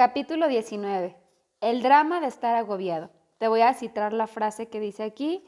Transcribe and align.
Capítulo 0.00 0.48
19. 0.48 1.14
El 1.60 1.82
drama 1.82 2.20
de 2.20 2.26
estar 2.26 2.54
agobiado. 2.56 3.10
Te 3.36 3.48
voy 3.48 3.60
a 3.60 3.74
citar 3.74 4.14
la 4.14 4.26
frase 4.26 4.70
que 4.70 4.80
dice 4.80 5.02
aquí. 5.02 5.46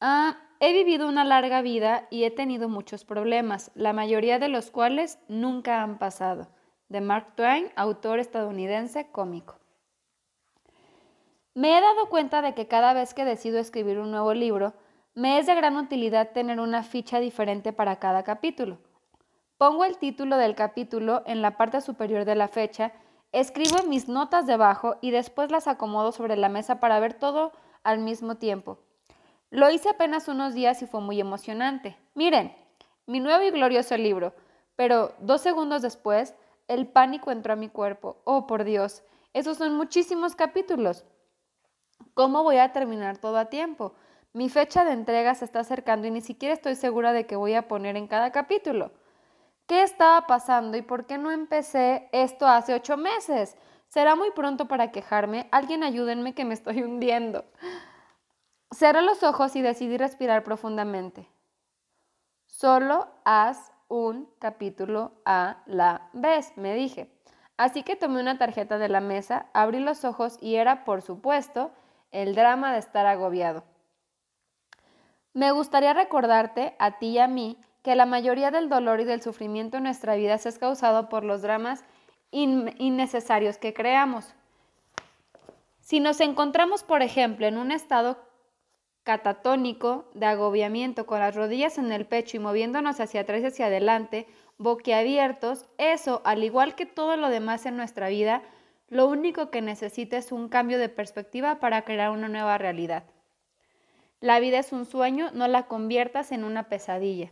Ah, 0.00 0.38
he 0.60 0.72
vivido 0.72 1.06
una 1.06 1.24
larga 1.24 1.60
vida 1.60 2.08
y 2.08 2.24
he 2.24 2.30
tenido 2.30 2.70
muchos 2.70 3.04
problemas, 3.04 3.70
la 3.74 3.92
mayoría 3.92 4.38
de 4.38 4.48
los 4.48 4.70
cuales 4.70 5.18
nunca 5.28 5.82
han 5.82 5.98
pasado. 5.98 6.48
De 6.88 7.02
Mark 7.02 7.34
Twain, 7.36 7.70
autor 7.76 8.18
estadounidense 8.18 9.10
cómico. 9.10 9.58
Me 11.52 11.76
he 11.76 11.80
dado 11.82 12.08
cuenta 12.08 12.40
de 12.40 12.54
que 12.54 12.68
cada 12.68 12.94
vez 12.94 13.12
que 13.12 13.26
decido 13.26 13.58
escribir 13.58 13.98
un 13.98 14.10
nuevo 14.10 14.32
libro, 14.32 14.72
me 15.12 15.38
es 15.38 15.44
de 15.44 15.54
gran 15.54 15.76
utilidad 15.76 16.32
tener 16.32 16.60
una 16.60 16.82
ficha 16.82 17.20
diferente 17.20 17.74
para 17.74 17.96
cada 17.96 18.22
capítulo. 18.22 18.78
Pongo 19.58 19.84
el 19.84 19.98
título 19.98 20.38
del 20.38 20.54
capítulo 20.54 21.22
en 21.26 21.42
la 21.42 21.58
parte 21.58 21.82
superior 21.82 22.24
de 22.24 22.36
la 22.36 22.48
fecha, 22.48 22.94
escribo 23.40 23.82
mis 23.86 24.08
notas 24.08 24.46
debajo 24.46 24.96
y 25.02 25.10
después 25.10 25.50
las 25.50 25.68
acomodo 25.68 26.10
sobre 26.10 26.38
la 26.38 26.48
mesa 26.48 26.80
para 26.80 26.98
ver 27.00 27.12
todo 27.12 27.52
al 27.82 27.98
mismo 27.98 28.36
tiempo. 28.36 28.78
Lo 29.50 29.70
hice 29.70 29.90
apenas 29.90 30.26
unos 30.28 30.54
días 30.54 30.80
y 30.80 30.86
fue 30.86 31.02
muy 31.02 31.20
emocionante. 31.20 31.98
Miren, 32.14 32.56
mi 33.04 33.20
nuevo 33.20 33.44
y 33.44 33.50
glorioso 33.50 33.94
libro, 33.98 34.32
pero 34.74 35.12
dos 35.20 35.42
segundos 35.42 35.82
después, 35.82 36.34
el 36.66 36.86
pánico 36.86 37.30
entró 37.30 37.52
a 37.52 37.56
mi 37.56 37.68
cuerpo. 37.68 38.22
Oh, 38.24 38.46
por 38.46 38.64
Dios, 38.64 39.02
esos 39.34 39.58
son 39.58 39.76
muchísimos 39.76 40.34
capítulos. 40.34 41.04
¿Cómo 42.14 42.42
voy 42.42 42.56
a 42.56 42.72
terminar 42.72 43.18
todo 43.18 43.36
a 43.36 43.50
tiempo? 43.50 43.92
Mi 44.32 44.48
fecha 44.48 44.86
de 44.86 44.92
entrega 44.92 45.34
se 45.34 45.44
está 45.44 45.60
acercando 45.60 46.06
y 46.06 46.10
ni 46.10 46.22
siquiera 46.22 46.54
estoy 46.54 46.74
segura 46.74 47.12
de 47.12 47.26
qué 47.26 47.36
voy 47.36 47.52
a 47.52 47.68
poner 47.68 47.98
en 47.98 48.06
cada 48.06 48.32
capítulo. 48.32 48.92
¿Qué 49.66 49.82
estaba 49.82 50.26
pasando 50.28 50.76
y 50.76 50.82
por 50.82 51.06
qué 51.06 51.18
no 51.18 51.32
empecé 51.32 52.08
esto 52.12 52.46
hace 52.46 52.74
ocho 52.74 52.96
meses? 52.96 53.56
Será 53.88 54.14
muy 54.14 54.30
pronto 54.30 54.68
para 54.68 54.92
quejarme. 54.92 55.48
Alguien 55.50 55.82
ayúdenme 55.82 56.34
que 56.34 56.44
me 56.44 56.54
estoy 56.54 56.82
hundiendo. 56.82 57.44
Cerré 58.70 59.02
los 59.02 59.22
ojos 59.22 59.56
y 59.56 59.62
decidí 59.62 59.96
respirar 59.96 60.44
profundamente. 60.44 61.28
Solo 62.46 63.08
haz 63.24 63.72
un 63.88 64.30
capítulo 64.38 65.12
a 65.24 65.62
la 65.66 66.10
vez, 66.12 66.52
me 66.56 66.74
dije. 66.74 67.12
Así 67.56 67.82
que 67.82 67.96
tomé 67.96 68.20
una 68.20 68.38
tarjeta 68.38 68.78
de 68.78 68.88
la 68.88 69.00
mesa, 69.00 69.46
abrí 69.52 69.80
los 69.80 70.04
ojos 70.04 70.38
y 70.40 70.56
era, 70.56 70.84
por 70.84 71.02
supuesto, 71.02 71.72
el 72.10 72.34
drama 72.34 72.72
de 72.72 72.78
estar 72.78 73.06
agobiado. 73.06 73.64
Me 75.32 75.50
gustaría 75.52 75.92
recordarte, 75.92 76.76
a 76.78 76.98
ti 76.98 77.08
y 77.08 77.18
a 77.18 77.28
mí, 77.28 77.58
que 77.86 77.94
la 77.94 78.04
mayoría 78.04 78.50
del 78.50 78.68
dolor 78.68 78.98
y 78.98 79.04
del 79.04 79.22
sufrimiento 79.22 79.76
en 79.76 79.84
nuestra 79.84 80.16
vida 80.16 80.34
es 80.34 80.58
causado 80.58 81.08
por 81.08 81.22
los 81.22 81.40
dramas 81.42 81.84
innecesarios 82.32 83.58
que 83.58 83.72
creamos. 83.74 84.34
Si 85.78 86.00
nos 86.00 86.20
encontramos, 86.20 86.82
por 86.82 87.02
ejemplo, 87.02 87.46
en 87.46 87.56
un 87.56 87.70
estado 87.70 88.18
catatónico 89.04 90.10
de 90.14 90.26
agobiamiento 90.26 91.06
con 91.06 91.20
las 91.20 91.36
rodillas 91.36 91.78
en 91.78 91.92
el 91.92 92.06
pecho 92.06 92.36
y 92.36 92.40
moviéndonos 92.40 92.98
hacia 92.98 93.20
atrás 93.20 93.42
y 93.42 93.46
hacia 93.46 93.66
adelante, 93.66 94.26
boquiabiertos, 94.58 95.66
eso, 95.78 96.22
al 96.24 96.42
igual 96.42 96.74
que 96.74 96.86
todo 96.86 97.16
lo 97.16 97.28
demás 97.28 97.66
en 97.66 97.76
nuestra 97.76 98.08
vida, 98.08 98.42
lo 98.88 99.06
único 99.06 99.50
que 99.52 99.62
necesita 99.62 100.16
es 100.16 100.32
un 100.32 100.48
cambio 100.48 100.80
de 100.80 100.88
perspectiva 100.88 101.60
para 101.60 101.82
crear 101.82 102.10
una 102.10 102.28
nueva 102.28 102.58
realidad. 102.58 103.04
La 104.18 104.40
vida 104.40 104.58
es 104.58 104.72
un 104.72 104.86
sueño, 104.86 105.30
no 105.34 105.46
la 105.46 105.68
conviertas 105.68 106.32
en 106.32 106.42
una 106.42 106.64
pesadilla. 106.64 107.30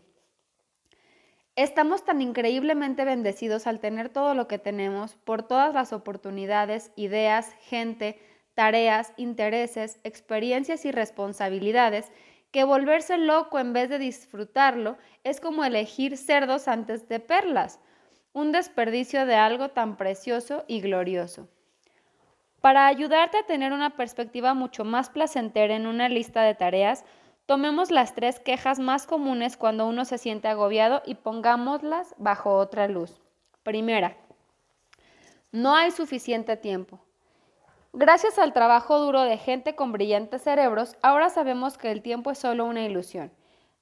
Estamos 1.56 2.04
tan 2.04 2.20
increíblemente 2.20 3.04
bendecidos 3.04 3.66
al 3.66 3.78
tener 3.78 4.08
todo 4.08 4.34
lo 4.34 4.48
que 4.48 4.58
tenemos, 4.58 5.14
por 5.14 5.42
todas 5.42 5.72
las 5.72 5.92
oportunidades, 5.92 6.90
ideas, 6.96 7.54
gente, 7.60 8.18
tareas, 8.54 9.12
intereses, 9.16 10.00
experiencias 10.02 10.84
y 10.84 10.90
responsabilidades, 10.90 12.10
que 12.50 12.64
volverse 12.64 13.18
loco 13.18 13.58
en 13.58 13.72
vez 13.72 13.88
de 13.88 13.98
disfrutarlo 13.98 14.96
es 15.22 15.40
como 15.40 15.64
elegir 15.64 16.16
cerdos 16.16 16.68
antes 16.68 17.08
de 17.08 17.20
perlas 17.20 17.80
un 18.34 18.50
desperdicio 18.50 19.26
de 19.26 19.36
algo 19.36 19.70
tan 19.70 19.96
precioso 19.96 20.64
y 20.66 20.80
glorioso. 20.80 21.48
Para 22.60 22.88
ayudarte 22.88 23.38
a 23.38 23.46
tener 23.46 23.72
una 23.72 23.90
perspectiva 23.90 24.54
mucho 24.54 24.84
más 24.84 25.08
placentera 25.08 25.76
en 25.76 25.86
una 25.86 26.08
lista 26.08 26.42
de 26.42 26.54
tareas, 26.54 27.04
tomemos 27.46 27.90
las 27.90 28.14
tres 28.14 28.40
quejas 28.40 28.78
más 28.78 29.06
comunes 29.06 29.56
cuando 29.56 29.86
uno 29.86 30.04
se 30.04 30.18
siente 30.18 30.48
agobiado 30.48 31.02
y 31.04 31.16
pongámoslas 31.16 32.14
bajo 32.18 32.56
otra 32.56 32.88
luz. 32.88 33.20
Primera, 33.62 34.16
no 35.52 35.74
hay 35.74 35.90
suficiente 35.90 36.56
tiempo. 36.56 37.00
Gracias 37.92 38.38
al 38.38 38.52
trabajo 38.52 38.98
duro 38.98 39.22
de 39.22 39.38
gente 39.38 39.76
con 39.76 39.92
brillantes 39.92 40.42
cerebros, 40.42 40.96
ahora 41.00 41.30
sabemos 41.30 41.78
que 41.78 41.92
el 41.92 42.02
tiempo 42.02 42.32
es 42.32 42.38
solo 42.38 42.64
una 42.64 42.84
ilusión. 42.84 43.30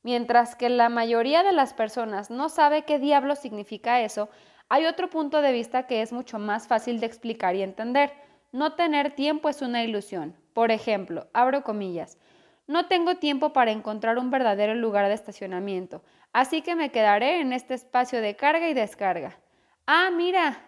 Mientras 0.02 0.54
que 0.56 0.68
la 0.68 0.88
mayoría 0.88 1.42
de 1.42 1.52
las 1.52 1.72
personas 1.72 2.30
no 2.30 2.48
sabe 2.48 2.82
qué 2.82 2.98
diablo 2.98 3.36
significa 3.36 4.02
eso, 4.02 4.28
hay 4.68 4.86
otro 4.86 5.08
punto 5.08 5.40
de 5.40 5.52
vista 5.52 5.86
que 5.86 6.02
es 6.02 6.12
mucho 6.12 6.38
más 6.38 6.66
fácil 6.66 7.00
de 7.00 7.06
explicar 7.06 7.54
y 7.54 7.62
entender. 7.62 8.12
No 8.50 8.74
tener 8.74 9.14
tiempo 9.14 9.48
es 9.48 9.62
una 9.62 9.82
ilusión. 9.82 10.36
Por 10.52 10.70
ejemplo, 10.72 11.28
abro 11.32 11.62
comillas, 11.62 12.18
no 12.66 12.86
tengo 12.86 13.16
tiempo 13.16 13.52
para 13.52 13.70
encontrar 13.70 14.18
un 14.18 14.30
verdadero 14.30 14.74
lugar 14.74 15.08
de 15.08 15.14
estacionamiento, 15.14 16.02
así 16.32 16.62
que 16.62 16.76
me 16.76 16.90
quedaré 16.90 17.40
en 17.40 17.52
este 17.52 17.74
espacio 17.74 18.20
de 18.20 18.36
carga 18.36 18.68
y 18.68 18.74
descarga. 18.74 19.38
Ah, 19.86 20.10
mira, 20.12 20.58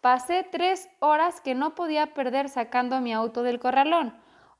pasé 0.00 0.46
tres 0.50 0.88
horas 1.00 1.40
que 1.40 1.54
no 1.54 1.74
podía 1.74 2.14
perder 2.14 2.48
sacando 2.48 3.00
mi 3.00 3.12
auto 3.12 3.42
del 3.42 3.58
corralón 3.58 4.14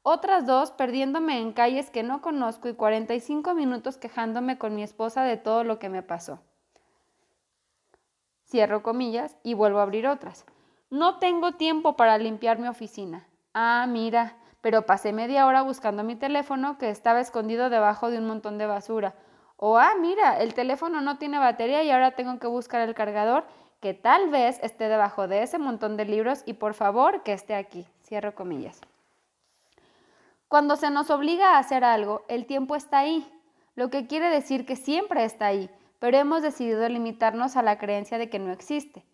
otras 0.07 0.45
dos 0.45 0.71
perdiéndome 0.71 1.41
en 1.41 1.55
calles 1.55 1.89
que 1.89 2.03
no 2.03 2.21
conozco 2.21 2.69
y 2.69 2.75
45 2.75 3.55
minutos 3.55 3.97
quejándome 3.97 4.59
con 4.59 4.75
mi 4.75 4.83
esposa 4.83 5.25
de 5.25 5.39
todo 5.39 5.65
lo 5.65 5.79
que 5.79 5.89
me 5.89 6.03
pasó. 6.03 6.43
Cierro 8.45 8.83
comillas 8.83 9.39
y 9.43 9.55
vuelvo 9.55 9.79
a 9.79 9.83
abrir 9.85 10.06
otras. 10.06 10.45
No 10.91 11.19
tengo 11.21 11.53
tiempo 11.53 11.97
para 11.97 12.19
limpiar 12.19 12.59
mi 12.59 12.69
oficina. 12.69 13.27
Ah, 13.55 13.87
mira, 13.89 14.37
pero 14.64 14.86
pasé 14.86 15.12
media 15.12 15.44
hora 15.44 15.60
buscando 15.60 16.04
mi 16.04 16.16
teléfono 16.16 16.78
que 16.78 16.88
estaba 16.88 17.20
escondido 17.20 17.69
debajo 17.69 18.10
de 18.10 18.16
un 18.16 18.26
montón 18.26 18.56
de 18.56 18.64
basura. 18.64 19.14
O 19.58 19.76
ah, 19.76 19.92
mira, 20.00 20.41
el 20.41 20.54
teléfono 20.54 21.02
no 21.02 21.19
tiene 21.19 21.38
batería 21.38 21.82
y 21.82 21.91
ahora 21.91 22.12
tengo 22.12 22.38
que 22.38 22.47
buscar 22.47 22.80
el 22.80 22.94
cargador 22.94 23.44
que 23.80 23.92
tal 23.92 24.30
vez 24.30 24.58
esté 24.62 24.88
debajo 24.88 25.28
de 25.28 25.42
ese 25.42 25.58
montón 25.58 25.98
de 25.98 26.06
libros 26.06 26.42
y 26.47 26.54
por 26.54 26.72
favor 26.72 27.22
que 27.22 27.34
esté 27.34 27.54
aquí. 27.54 27.86
Cierro 28.04 28.34
comillas. 28.34 28.80
Cuando 30.48 30.76
se 30.76 30.88
nos 30.88 31.10
obliga 31.10 31.56
a 31.56 31.58
hacer 31.58 31.84
algo, 31.84 32.25
el 32.28 32.46
tiempo 32.46 32.75
está 32.75 33.00
ahí, 33.00 33.31
lo 33.75 33.91
que 33.91 34.06
quiere 34.06 34.31
decir 34.31 34.64
que 34.64 34.76
siempre 34.76 35.26
está 35.26 35.44
ahí, 35.44 35.69
pero 35.98 36.16
hemos 36.16 36.41
decidido 36.41 36.88
limitarnos 36.88 37.58
a 37.58 37.62
la 37.62 37.76
creencia 37.76 38.16
de 38.16 38.31
que 38.31 38.38
no 38.38 38.50
existe. 38.50 39.04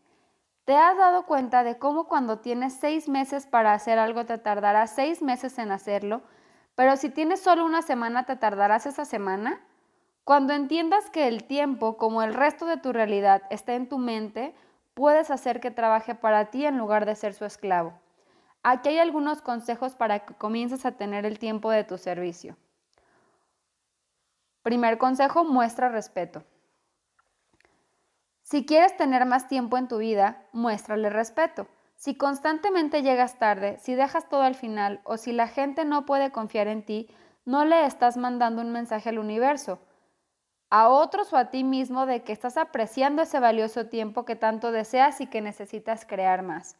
¿Te 0.70 0.76
has 0.76 0.96
dado 0.96 1.26
cuenta 1.26 1.64
de 1.64 1.78
cómo 1.78 2.04
cuando 2.04 2.38
tienes 2.38 2.74
seis 2.74 3.08
meses 3.08 3.44
para 3.44 3.72
hacer 3.72 3.98
algo 3.98 4.24
te 4.24 4.38
tardará 4.38 4.86
seis 4.86 5.20
meses 5.20 5.58
en 5.58 5.72
hacerlo, 5.72 6.22
pero 6.76 6.96
si 6.96 7.10
tienes 7.10 7.40
solo 7.40 7.64
una 7.64 7.82
semana 7.82 8.24
te 8.24 8.36
tardarás 8.36 8.86
esa 8.86 9.04
semana? 9.04 9.58
Cuando 10.22 10.52
entiendas 10.52 11.10
que 11.10 11.26
el 11.26 11.42
tiempo, 11.42 11.96
como 11.96 12.22
el 12.22 12.34
resto 12.34 12.66
de 12.66 12.76
tu 12.76 12.92
realidad, 12.92 13.42
está 13.50 13.74
en 13.74 13.88
tu 13.88 13.98
mente, 13.98 14.54
puedes 14.94 15.32
hacer 15.32 15.58
que 15.58 15.72
trabaje 15.72 16.14
para 16.14 16.52
ti 16.52 16.64
en 16.64 16.78
lugar 16.78 17.04
de 17.04 17.16
ser 17.16 17.34
su 17.34 17.44
esclavo. 17.44 17.92
Aquí 18.62 18.90
hay 18.90 19.00
algunos 19.00 19.42
consejos 19.42 19.96
para 19.96 20.20
que 20.20 20.34
comiences 20.34 20.86
a 20.86 20.92
tener 20.92 21.26
el 21.26 21.40
tiempo 21.40 21.72
de 21.72 21.82
tu 21.82 21.98
servicio. 21.98 22.56
Primer 24.62 24.98
consejo, 24.98 25.42
muestra 25.42 25.88
respeto. 25.88 26.44
Si 28.50 28.66
quieres 28.66 28.96
tener 28.96 29.26
más 29.26 29.46
tiempo 29.46 29.78
en 29.78 29.86
tu 29.86 29.98
vida, 29.98 30.42
muéstrale 30.50 31.08
respeto. 31.08 31.68
Si 31.94 32.16
constantemente 32.16 33.02
llegas 33.02 33.38
tarde, 33.38 33.78
si 33.78 33.94
dejas 33.94 34.28
todo 34.28 34.42
al 34.42 34.56
final 34.56 35.00
o 35.04 35.18
si 35.18 35.30
la 35.30 35.46
gente 35.46 35.84
no 35.84 36.04
puede 36.04 36.32
confiar 36.32 36.66
en 36.66 36.84
ti, 36.84 37.08
no 37.44 37.64
le 37.64 37.86
estás 37.86 38.16
mandando 38.16 38.60
un 38.60 38.72
mensaje 38.72 39.10
al 39.10 39.20
universo, 39.20 39.78
a 40.68 40.88
otros 40.88 41.32
o 41.32 41.36
a 41.36 41.50
ti 41.50 41.62
mismo 41.62 42.06
de 42.06 42.24
que 42.24 42.32
estás 42.32 42.56
apreciando 42.56 43.22
ese 43.22 43.38
valioso 43.38 43.86
tiempo 43.86 44.24
que 44.24 44.34
tanto 44.34 44.72
deseas 44.72 45.20
y 45.20 45.28
que 45.28 45.40
necesitas 45.40 46.04
crear 46.04 46.42
más. 46.42 46.76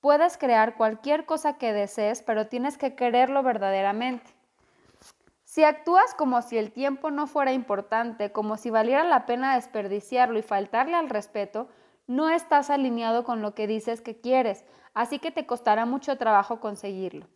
Puedes 0.00 0.36
crear 0.36 0.74
cualquier 0.74 1.24
cosa 1.24 1.56
que 1.56 1.72
desees, 1.72 2.20
pero 2.22 2.48
tienes 2.48 2.76
que 2.76 2.96
quererlo 2.96 3.44
verdaderamente. 3.44 4.28
Si 5.52 5.64
actúas 5.64 6.14
como 6.14 6.40
si 6.40 6.56
el 6.56 6.72
tiempo 6.72 7.10
no 7.10 7.26
fuera 7.26 7.52
importante, 7.52 8.32
como 8.32 8.56
si 8.56 8.70
valiera 8.70 9.04
la 9.04 9.26
pena 9.26 9.54
desperdiciarlo 9.54 10.38
y 10.38 10.42
faltarle 10.42 10.94
al 10.94 11.10
respeto, 11.10 11.68
no 12.06 12.30
estás 12.30 12.70
alineado 12.70 13.22
con 13.22 13.42
lo 13.42 13.54
que 13.54 13.66
dices 13.66 14.00
que 14.00 14.18
quieres, 14.18 14.64
así 14.94 15.18
que 15.18 15.30
te 15.30 15.44
costará 15.44 15.84
mucho 15.84 16.16
trabajo 16.16 16.58
conseguirlo. 16.58 17.28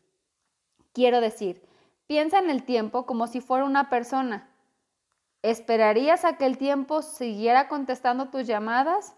Quiero 0.95 1.21
decir, 1.21 1.69
piensa 2.07 2.39
en 2.39 2.49
el 2.49 2.63
tiempo 2.63 3.05
como 3.05 3.27
si 3.27 3.43
fuera 3.43 3.67
una 3.67 3.91
persona. 3.91 4.49
¿Esperarías 5.43 6.25
a 6.25 6.39
que 6.39 6.47
el 6.47 6.57
tiempo 6.57 7.03
siguiera 7.03 7.69
contestando 7.69 8.31
tus 8.31 8.47
llamadas? 8.47 9.15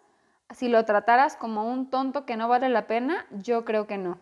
si 0.57 0.69
lo 0.69 0.85
trataras 0.85 1.37
como 1.37 1.71
un 1.71 1.89
tonto 1.89 2.27
que 2.27 2.37
no 2.37 2.49
vale 2.49 2.69
la 2.69 2.89
pena, 2.89 3.27
yo 3.31 3.65
creo 3.65 3.87
que 3.87 3.97
no. 3.97 4.19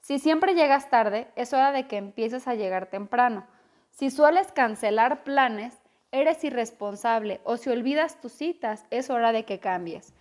Si 0.00 0.18
siempre 0.18 0.56
llegas 0.56 0.90
tarde, 0.90 1.30
es 1.36 1.52
hora 1.52 1.70
de 1.70 1.86
que 1.86 1.96
empieces 1.96 2.48
a 2.48 2.56
llegar 2.56 2.86
temprano. 2.86 3.46
Si 3.94 4.10
sueles 4.10 4.50
cancelar 4.50 5.22
planes, 5.22 5.80
eres 6.10 6.42
irresponsable 6.42 7.40
o 7.44 7.56
si 7.56 7.70
olvidas 7.70 8.20
tus 8.20 8.32
citas, 8.32 8.84
es 8.90 9.08
hora 9.08 9.30
de 9.30 9.44
que 9.44 9.60
cambies. 9.60 10.12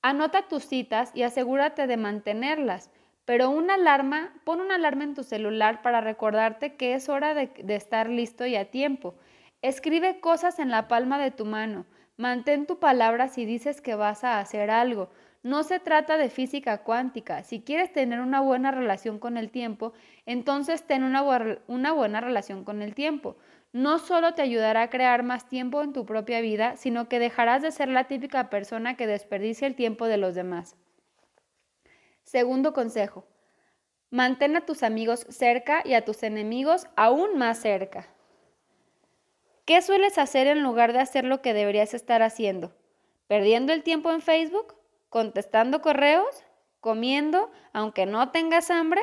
Anota 0.00 0.48
tus 0.48 0.64
citas 0.64 1.10
y 1.14 1.22
asegúrate 1.22 1.86
de 1.86 1.98
mantenerlas, 1.98 2.90
pero 3.26 3.50
una 3.50 3.74
alarma, 3.74 4.32
pon 4.44 4.62
una 4.62 4.76
alarma 4.76 5.04
en 5.04 5.14
tu 5.14 5.24
celular 5.24 5.82
para 5.82 6.00
recordarte 6.00 6.76
que 6.76 6.94
es 6.94 7.10
hora 7.10 7.34
de, 7.34 7.48
de 7.48 7.76
estar 7.76 8.08
listo 8.08 8.46
y 8.46 8.56
a 8.56 8.70
tiempo. 8.70 9.14
Escribe 9.60 10.18
cosas 10.18 10.58
en 10.58 10.70
la 10.70 10.88
palma 10.88 11.18
de 11.18 11.30
tu 11.30 11.44
mano. 11.44 11.84
Mantén 12.16 12.64
tu 12.64 12.78
palabra 12.78 13.28
si 13.28 13.44
dices 13.44 13.82
que 13.82 13.94
vas 13.94 14.24
a 14.24 14.38
hacer 14.38 14.70
algo. 14.70 15.10
No 15.42 15.64
se 15.64 15.80
trata 15.80 16.18
de 16.18 16.30
física 16.30 16.84
cuántica. 16.84 17.42
Si 17.42 17.62
quieres 17.62 17.92
tener 17.92 18.20
una 18.20 18.40
buena 18.40 18.70
relación 18.70 19.18
con 19.18 19.36
el 19.36 19.50
tiempo, 19.50 19.92
entonces 20.24 20.86
ten 20.86 21.02
una, 21.02 21.22
buena 21.22 22.20
relación 22.20 22.64
con 22.64 22.80
el 22.80 22.94
tiempo. 22.94 23.36
No 23.72 23.98
solo 23.98 24.34
te 24.34 24.42
ayudará 24.42 24.82
a 24.82 24.90
crear 24.90 25.24
más 25.24 25.48
tiempo 25.48 25.82
en 25.82 25.92
tu 25.92 26.06
propia 26.06 26.40
vida, 26.40 26.76
sino 26.76 27.08
que 27.08 27.18
dejarás 27.18 27.62
de 27.62 27.72
ser 27.72 27.88
la 27.88 28.04
típica 28.04 28.50
persona 28.50 28.96
que 28.96 29.08
desperdicia 29.08 29.66
el 29.66 29.74
tiempo 29.74 30.06
de 30.06 30.18
los 30.18 30.36
demás. 30.36 30.76
Segundo 32.22 32.72
consejo. 32.72 33.26
Mantén 34.10 34.54
a 34.56 34.60
tus 34.60 34.84
amigos 34.84 35.26
cerca 35.28 35.82
y 35.84 35.94
a 35.94 36.04
tus 36.04 36.22
enemigos 36.22 36.86
aún 36.94 37.36
más 37.36 37.58
cerca. 37.58 38.08
¿Qué 39.64 39.80
sueles 39.82 40.18
hacer 40.18 40.46
en 40.46 40.62
lugar 40.62 40.92
de 40.92 41.00
hacer 41.00 41.24
lo 41.24 41.40
que 41.40 41.54
deberías 41.54 41.94
estar 41.94 42.22
haciendo? 42.22 42.72
¿Perdiendo 43.26 43.72
el 43.72 43.82
tiempo 43.82 44.12
en 44.12 44.20
Facebook? 44.20 44.81
¿Contestando 45.12 45.82
correos? 45.82 46.42
¿Comiendo 46.80 47.50
aunque 47.74 48.06
no 48.06 48.30
tengas 48.30 48.70
hambre? 48.70 49.02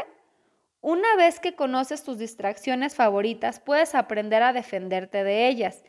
Una 0.81 1.15
vez 1.17 1.39
que 1.39 1.53
conoces 1.53 2.03
tus 2.03 2.17
distracciones 2.17 2.95
favoritas, 2.95 3.59
puedes 3.59 3.93
aprender 3.93 4.41
a 4.41 4.51
defenderte 4.51 5.23
de 5.23 5.47
ellas. 5.47 5.83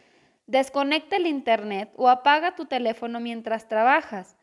Desconecta 0.47 1.17
el 1.17 1.27
Internet 1.27 1.91
o 1.97 2.11
apaga 2.11 2.55
tu 2.55 2.67
teléfono 2.67 3.19
mientras 3.19 3.67
trabajas. 3.67 4.37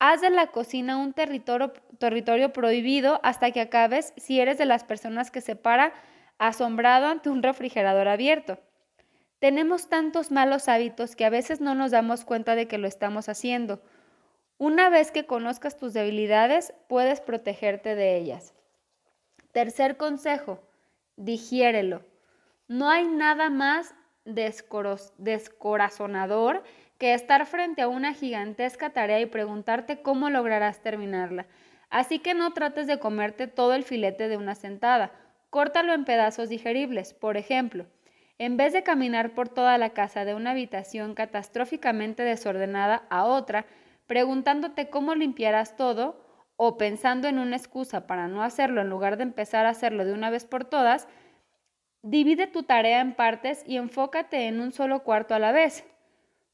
Haz 0.00 0.22
de 0.22 0.30
la 0.30 0.48
cocina 0.48 0.96
un 0.96 1.12
territorio, 1.12 1.72
territorio 2.00 2.52
prohibido 2.52 3.20
hasta 3.22 3.52
que 3.52 3.60
acabes 3.60 4.14
si 4.16 4.40
eres 4.40 4.58
de 4.58 4.64
las 4.64 4.82
personas 4.82 5.30
que 5.30 5.40
se 5.40 5.54
para 5.54 5.92
asombrado 6.38 7.06
ante 7.06 7.30
un 7.30 7.44
refrigerador 7.44 8.08
abierto. 8.08 8.58
Tenemos 9.38 9.88
tantos 9.88 10.32
malos 10.32 10.68
hábitos 10.68 11.14
que 11.14 11.24
a 11.24 11.30
veces 11.30 11.60
no 11.60 11.76
nos 11.76 11.92
damos 11.92 12.24
cuenta 12.24 12.56
de 12.56 12.66
que 12.66 12.78
lo 12.78 12.88
estamos 12.88 13.28
haciendo. 13.28 13.84
Una 14.62 14.90
vez 14.90 15.10
que 15.10 15.26
conozcas 15.26 15.76
tus 15.76 15.92
debilidades, 15.92 16.72
puedes 16.86 17.20
protegerte 17.20 17.96
de 17.96 18.16
ellas. 18.16 18.54
Tercer 19.50 19.96
consejo, 19.96 20.62
digiérelo. 21.16 22.04
No 22.68 22.88
hay 22.88 23.08
nada 23.08 23.50
más 23.50 23.92
descorazonador 24.24 26.62
que 26.96 27.12
estar 27.12 27.44
frente 27.44 27.82
a 27.82 27.88
una 27.88 28.14
gigantesca 28.14 28.90
tarea 28.90 29.20
y 29.20 29.26
preguntarte 29.26 30.00
cómo 30.00 30.30
lograrás 30.30 30.80
terminarla. 30.80 31.46
Así 31.90 32.20
que 32.20 32.34
no 32.34 32.52
trates 32.52 32.86
de 32.86 33.00
comerte 33.00 33.48
todo 33.48 33.74
el 33.74 33.82
filete 33.82 34.28
de 34.28 34.36
una 34.36 34.54
sentada. 34.54 35.10
Córtalo 35.50 35.92
en 35.92 36.04
pedazos 36.04 36.48
digeribles. 36.48 37.14
Por 37.14 37.36
ejemplo, 37.36 37.86
en 38.38 38.56
vez 38.56 38.72
de 38.72 38.84
caminar 38.84 39.34
por 39.34 39.48
toda 39.48 39.76
la 39.76 39.90
casa 39.90 40.24
de 40.24 40.36
una 40.36 40.52
habitación 40.52 41.14
catastróficamente 41.14 42.22
desordenada 42.22 43.06
a 43.10 43.24
otra, 43.24 43.66
preguntándote 44.12 44.90
cómo 44.90 45.14
limpiarás 45.14 45.74
todo 45.74 46.22
o 46.56 46.76
pensando 46.76 47.28
en 47.28 47.38
una 47.38 47.56
excusa 47.56 48.06
para 48.06 48.28
no 48.28 48.42
hacerlo 48.42 48.82
en 48.82 48.90
lugar 48.90 49.16
de 49.16 49.22
empezar 49.22 49.64
a 49.64 49.70
hacerlo 49.70 50.04
de 50.04 50.12
una 50.12 50.28
vez 50.28 50.44
por 50.44 50.66
todas, 50.66 51.08
divide 52.02 52.46
tu 52.46 52.62
tarea 52.62 53.00
en 53.00 53.14
partes 53.14 53.64
y 53.66 53.78
enfócate 53.78 54.48
en 54.48 54.60
un 54.60 54.70
solo 54.70 55.02
cuarto 55.02 55.34
a 55.34 55.38
la 55.38 55.50
vez. 55.50 55.86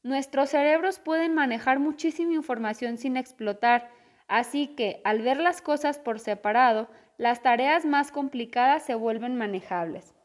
Nuestros 0.03 0.51
cerebros 0.51 0.99
pueden 0.99 1.33
manejar 1.33 1.79
muchísima 1.79 2.31
información 2.31 2.95
sin 2.95 3.17
explotar, 3.17 3.89
así 4.29 4.67
que 4.67 5.01
al 5.03 5.21
ver 5.21 5.35
las 5.35 5.61
cosas 5.61 5.99
por 5.99 6.21
separado, 6.21 6.89
las 7.17 7.41
tareas 7.41 7.83
más 7.83 8.13
complicadas 8.13 8.83
se 8.83 8.95
vuelven 8.95 9.35
manejables. 9.35 10.15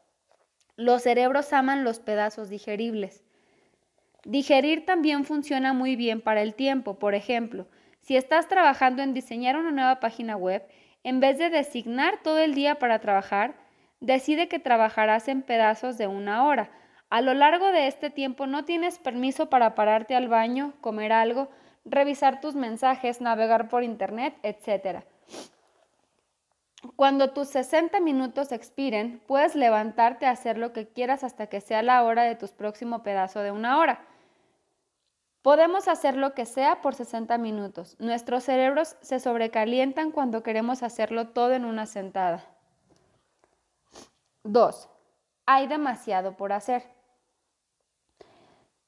Los 0.77 1.03
cerebros 1.03 1.51
aman 1.51 1.83
los 1.83 1.99
pedazos 1.99 2.47
digeribles. 2.47 3.24
Digerir 4.25 4.85
también 4.85 5.23
funciona 5.23 5.71
muy 5.73 5.95
bien 5.95 6.19
para 6.19 6.41
el 6.41 6.55
tiempo. 6.55 6.97
Por 6.97 7.13
ejemplo, 7.13 7.67
si 8.01 8.17
estás 8.17 8.47
trabajando 8.47 9.03
en 9.03 9.13
diseñar 9.13 9.55
una 9.55 9.69
nueva 9.69 9.99
página 9.99 10.35
web, 10.35 10.63
en 11.03 11.19
vez 11.19 11.37
de 11.37 11.51
designar 11.51 12.23
todo 12.23 12.39
el 12.39 12.55
día 12.55 12.79
para 12.79 12.99
trabajar, 12.99 13.53
decide 13.99 14.47
que 14.47 14.57
trabajarás 14.57 15.27
en 15.27 15.43
pedazos 15.43 15.99
de 15.99 16.07
una 16.07 16.45
hora. 16.47 16.71
A 17.11 17.21
lo 17.21 17.35
largo 17.35 17.71
de 17.71 17.85
este 17.85 18.09
tiempo 18.09 18.47
no 18.47 18.65
tienes 18.65 18.97
permiso 18.97 19.47
para 19.47 19.75
pararte 19.75 20.15
al 20.15 20.27
baño, 20.27 20.73
comer 20.81 21.13
algo, 21.13 21.49
revisar 21.85 22.41
tus 22.41 22.55
mensajes, 22.55 23.21
navegar 23.21 23.69
por 23.69 23.83
internet, 23.83 24.35
etc. 24.41 25.03
Cuando 26.95 27.31
tus 27.31 27.49
60 27.49 27.99
minutos 27.99 28.51
expiren, 28.51 29.21
puedes 29.27 29.55
levantarte 29.55 30.25
a 30.25 30.31
hacer 30.31 30.57
lo 30.57 30.73
que 30.73 30.87
quieras 30.87 31.23
hasta 31.23 31.45
que 31.45 31.61
sea 31.61 31.83
la 31.83 32.03
hora 32.03 32.23
de 32.23 32.35
tu 32.35 32.47
próximo 32.47 33.03
pedazo 33.03 33.41
de 33.41 33.51
una 33.51 33.77
hora. 33.77 34.03
Podemos 35.45 35.87
hacer 35.87 36.17
lo 36.17 36.33
que 36.33 36.47
sea 36.47 36.81
por 36.81 36.95
60 36.95 37.37
minutos. 37.37 37.95
Nuestros 37.99 38.45
cerebros 38.45 38.97
se 39.01 39.19
sobrecalientan 39.19 40.09
cuando 40.09 40.41
queremos 40.41 40.81
hacerlo 40.81 41.27
todo 41.27 41.51
en 41.53 41.65
una 41.65 41.85
sentada. 41.85 42.43
2. 44.41 44.89
Hay 45.45 45.67
demasiado 45.67 46.35
por 46.35 46.51
hacer. 46.51 46.81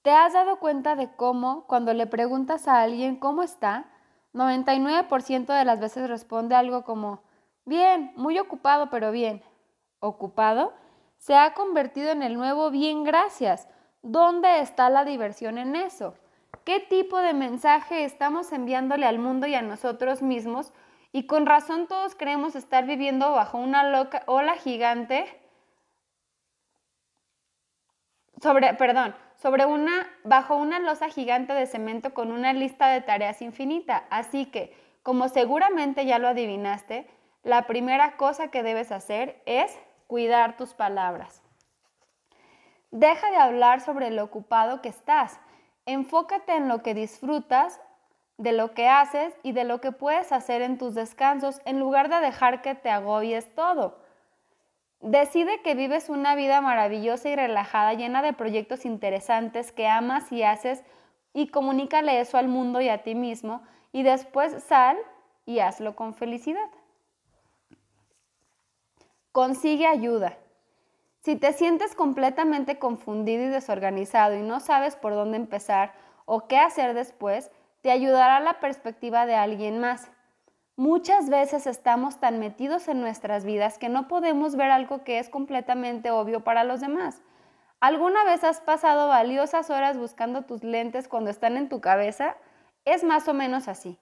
¿Te 0.01 0.09
has 0.09 0.33
dado 0.33 0.57
cuenta 0.57 0.95
de 0.95 1.15
cómo, 1.15 1.67
cuando 1.67 1.93
le 1.93 2.07
preguntas 2.07 2.67
a 2.67 2.81
alguien 2.81 3.17
cómo 3.17 3.43
está, 3.43 3.85
99% 4.33 5.45
de 5.53 5.63
las 5.63 5.79
veces 5.79 6.09
responde 6.09 6.55
algo 6.55 6.83
como, 6.85 7.21
Bien, 7.65 8.13
muy 8.15 8.39
ocupado, 8.39 8.89
pero 8.89 9.11
bien. 9.11 9.43
¿Ocupado? 9.99 10.73
Se 11.19 11.35
ha 11.35 11.53
convertido 11.53 12.09
en 12.09 12.23
el 12.23 12.33
nuevo 12.33 12.71
bien, 12.71 13.03
gracias. 13.03 13.67
¿Dónde 14.01 14.61
está 14.61 14.89
la 14.89 15.05
diversión 15.05 15.59
en 15.59 15.75
eso? 15.75 16.15
¿Qué 16.63 16.79
tipo 16.79 17.19
de 17.19 17.33
mensaje 17.33 18.03
estamos 18.03 18.51
enviándole 18.51 19.05
al 19.05 19.19
mundo 19.19 19.47
y 19.47 19.55
a 19.55 19.61
nosotros 19.61 20.21
mismos? 20.21 20.73
Y 21.11 21.25
con 21.25 21.45
razón 21.45 21.87
todos 21.87 22.15
creemos 22.15 22.55
estar 22.55 22.85
viviendo 22.85 23.31
bajo 23.31 23.57
una 23.57 23.89
loca, 23.89 24.23
ola 24.25 24.55
gigante 24.55 25.25
sobre, 28.41 28.73
perdón, 28.73 29.15
sobre 29.35 29.65
una, 29.65 30.07
bajo 30.23 30.55
una 30.55 30.79
losa 30.79 31.09
gigante 31.09 31.53
de 31.53 31.67
cemento 31.67 32.13
con 32.13 32.31
una 32.31 32.53
lista 32.53 32.89
de 32.89 33.01
tareas 33.01 33.41
infinita. 33.41 34.05
Así 34.09 34.45
que, 34.45 34.75
como 35.03 35.29
seguramente 35.29 36.05
ya 36.05 36.19
lo 36.19 36.27
adivinaste, 36.27 37.07
la 37.43 37.65
primera 37.67 38.17
cosa 38.17 38.49
que 38.49 38.63
debes 38.63 38.91
hacer 38.91 39.41
es 39.45 39.77
cuidar 40.07 40.57
tus 40.57 40.73
palabras. 40.73 41.41
Deja 42.91 43.29
de 43.31 43.37
hablar 43.37 43.81
sobre 43.81 44.11
lo 44.11 44.23
ocupado 44.23 44.81
que 44.81 44.89
estás. 44.89 45.39
Enfócate 45.87 46.53
en 46.53 46.67
lo 46.67 46.83
que 46.83 46.93
disfrutas, 46.93 47.79
de 48.37 48.51
lo 48.51 48.73
que 48.73 48.87
haces 48.87 49.33
y 49.41 49.53
de 49.53 49.63
lo 49.63 49.81
que 49.81 49.91
puedes 49.91 50.31
hacer 50.31 50.61
en 50.61 50.77
tus 50.77 50.93
descansos 50.93 51.61
en 51.65 51.79
lugar 51.79 52.09
de 52.09 52.17
dejar 52.17 52.61
que 52.61 52.75
te 52.75 52.89
agobies 52.89 53.55
todo. 53.55 53.97
Decide 54.99 55.61
que 55.61 55.75
vives 55.75 56.09
una 56.09 56.35
vida 56.35 56.59
maravillosa 56.59 57.29
y 57.29 57.35
relajada 57.35 57.93
llena 57.93 58.21
de 58.21 58.33
proyectos 58.33 58.85
interesantes 58.85 59.71
que 59.71 59.87
amas 59.87 60.31
y 60.31 60.43
haces 60.43 60.83
y 61.33 61.47
comunícale 61.47 62.19
eso 62.19 62.37
al 62.37 62.49
mundo 62.49 62.81
y 62.81 62.89
a 62.89 63.03
ti 63.03 63.15
mismo 63.15 63.61
y 63.91 64.03
después 64.03 64.63
sal 64.63 64.97
y 65.45 65.59
hazlo 65.59 65.95
con 65.95 66.13
felicidad. 66.13 66.69
Consigue 69.31 69.87
ayuda. 69.87 70.37
Si 71.27 71.35
te 71.35 71.51
sientes 71.51 71.93
completamente 71.93 72.79
confundido 72.79 73.43
y 73.43 73.47
desorganizado 73.49 74.37
y 74.37 74.41
no 74.43 74.61
sabes 74.61 74.95
por 74.95 75.13
dónde 75.13 75.35
empezar 75.35 75.91
o 76.23 76.47
qué 76.47 76.57
hacer 76.57 76.93
después, 76.93 77.51
te 77.81 77.91
ayudará 77.91 78.39
la 78.39 78.61
perspectiva 78.61 79.25
de 79.25 79.35
alguien 79.35 79.77
más. 79.77 80.09
Muchas 80.77 81.29
veces 81.29 81.67
estamos 81.67 82.21
tan 82.21 82.39
metidos 82.39 82.87
en 82.87 83.01
nuestras 83.01 83.43
vidas 83.43 83.77
que 83.77 83.89
no 83.89 84.07
podemos 84.07 84.55
ver 84.55 84.71
algo 84.71 85.03
que 85.03 85.19
es 85.19 85.27
completamente 85.27 86.11
obvio 86.11 86.45
para 86.45 86.63
los 86.63 86.79
demás. 86.79 87.21
¿Alguna 87.81 88.23
vez 88.23 88.45
has 88.45 88.61
pasado 88.61 89.09
valiosas 89.09 89.69
horas 89.69 89.97
buscando 89.97 90.43
tus 90.43 90.63
lentes 90.63 91.09
cuando 91.09 91.29
están 91.29 91.57
en 91.57 91.67
tu 91.67 91.81
cabeza? 91.81 92.37
Es 92.85 93.03
más 93.03 93.27
o 93.27 93.33
menos 93.33 93.67
así. 93.67 93.99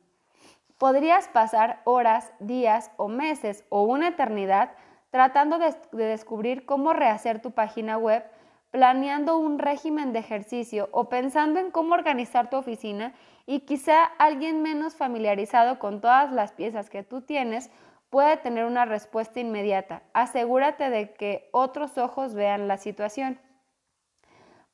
Podrías 0.78 1.28
pasar 1.30 1.82
horas, 1.86 2.34
días 2.40 2.92
o 2.98 3.08
meses 3.08 3.66
o 3.70 3.82
una 3.82 4.10
eternidad 4.10 4.74
tratando 5.16 5.60
de, 5.60 5.74
descubrir 5.94 6.66
cómo 6.66 6.92
rehacer 6.92 7.42
tu 7.42 7.52
página 7.52 7.98
web, 7.98 8.26
planeando 8.70 9.38
un 9.38 9.60
régimen 9.60 10.12
de 10.12 10.20
ejercicio 10.20 10.90
o 10.92 11.08
pensando 11.08 11.62
en 11.62 11.72
cómo 11.72 11.94
organizar 11.94 12.50
tu 12.50 12.58
oficina 12.58 13.14
y 13.46 13.62
quizá 13.62 14.04
alguien 14.04 14.62
menos 14.62 14.98
familiarizado 14.98 15.80
con 15.80 16.02
todas 16.02 16.34
las 16.34 16.52
piezas 16.52 16.90
que 16.90 17.02
tú 17.02 17.22
tienes 17.22 17.72
puede 18.10 18.36
tener 18.36 18.66
una 18.66 18.84
respuesta 18.84 19.40
inmediata. 19.40 20.04
Asegúrate 20.12 20.90
de 20.90 21.14
que 21.14 21.48
otros 21.54 21.98
ojos 21.98 22.34
vean 22.34 22.68
la 22.68 22.76
situación. 22.76 23.40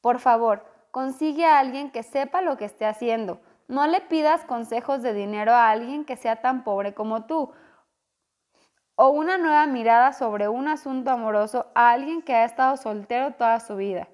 Por 0.01 0.17
favor, 0.17 0.65
consigue 0.89 1.45
a 1.45 1.59
alguien 1.59 1.91
que 1.91 2.01
sepa 2.01 2.41
lo 2.41 2.57
que 2.57 2.65
esté 2.65 2.87
haciendo. 2.87 3.41
No 3.67 3.85
le 3.85 4.01
pidas 4.01 4.43
consejos 4.45 5.03
de 5.03 5.13
dinero 5.13 5.51
a 5.51 5.69
alguien 5.69 6.03
que 6.03 6.17
sea 6.17 6.37
tan 6.37 6.63
pobre 6.63 6.95
como 6.95 7.25
tú. 7.25 7.51
O 8.95 9.09
una 9.09 9.37
nueva 9.37 9.65
mirada 9.65 10.13
sobre 10.13 10.47
un 10.47 10.67
asunto 10.67 11.11
amoroso 11.11 11.67
a 11.75 11.91
alguien 11.91 12.21
que 12.21 12.35
ha 12.35 12.45
estado 12.45 12.77
soltero 12.77 13.31
toda 13.31 13.59
su 13.59 13.75
vida. 13.75 14.07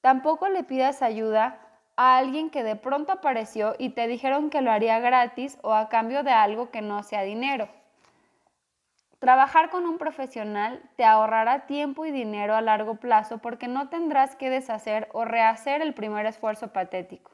Tampoco 0.00 0.48
le 0.48 0.64
pidas 0.64 1.02
ayuda 1.02 1.58
a 1.96 2.16
alguien 2.16 2.50
que 2.50 2.62
de 2.62 2.76
pronto 2.76 3.12
apareció 3.12 3.74
y 3.78 3.90
te 3.90 4.06
dijeron 4.06 4.50
que 4.50 4.62
lo 4.62 4.72
haría 4.72 4.98
gratis 4.98 5.58
o 5.62 5.74
a 5.74 5.88
cambio 5.88 6.22
de 6.22 6.32
algo 6.32 6.70
que 6.70 6.82
no 6.82 7.02
sea 7.02 7.22
dinero. 7.22 7.68
Trabajar 9.22 9.70
con 9.70 9.86
un 9.86 9.98
profesional 9.98 10.82
te 10.96 11.04
ahorrará 11.04 11.66
tiempo 11.66 12.04
y 12.04 12.10
dinero 12.10 12.56
a 12.56 12.60
largo 12.60 12.96
plazo 12.96 13.38
porque 13.38 13.68
no 13.68 13.88
tendrás 13.88 14.34
que 14.34 14.50
deshacer 14.50 15.08
o 15.12 15.24
rehacer 15.24 15.80
el 15.80 15.94
primer 15.94 16.26
esfuerzo 16.26 16.72
patético. 16.72 17.30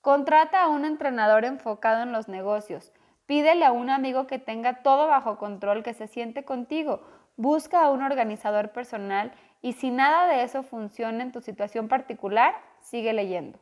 Contrata 0.00 0.62
a 0.62 0.68
un 0.68 0.84
entrenador 0.84 1.44
enfocado 1.44 2.04
en 2.04 2.12
los 2.12 2.28
negocios. 2.28 2.92
Pídele 3.30 3.64
a 3.64 3.70
un 3.70 3.90
amigo 3.90 4.26
que 4.26 4.40
tenga 4.40 4.82
todo 4.82 5.06
bajo 5.06 5.38
control, 5.38 5.84
que 5.84 5.94
se 5.94 6.08
siente 6.08 6.44
contigo. 6.44 7.00
Busca 7.36 7.84
a 7.84 7.90
un 7.92 8.02
organizador 8.02 8.72
personal 8.72 9.30
y 9.62 9.74
si 9.74 9.92
nada 9.92 10.26
de 10.26 10.42
eso 10.42 10.64
funciona 10.64 11.22
en 11.22 11.30
tu 11.30 11.40
situación 11.40 11.86
particular, 11.86 12.56
sigue 12.80 13.12
leyendo. 13.12 13.60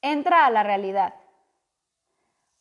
Entra 0.00 0.46
a 0.46 0.50
la 0.50 0.62
realidad. 0.62 1.12